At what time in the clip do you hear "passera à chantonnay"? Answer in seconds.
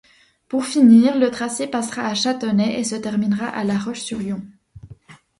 1.67-2.79